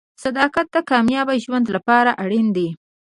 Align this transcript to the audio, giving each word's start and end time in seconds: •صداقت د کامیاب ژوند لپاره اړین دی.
•صداقت 0.23 0.67
د 0.75 0.77
کامیاب 0.89 1.27
ژوند 1.43 1.65
لپاره 1.75 2.11
اړین 2.23 2.47
دی. 2.55 2.67